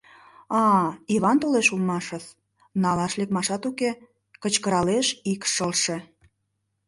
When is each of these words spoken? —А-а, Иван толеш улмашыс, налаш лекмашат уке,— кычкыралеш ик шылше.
—А-а, 0.61 0.85
Иван 1.15 1.37
толеш 1.41 1.67
улмашыс, 1.73 2.25
налаш 2.83 3.13
лекмашат 3.19 3.63
уке,— 3.69 3.91
кычкыралеш 4.41 5.07
ик 5.31 5.41
шылше. 5.53 5.97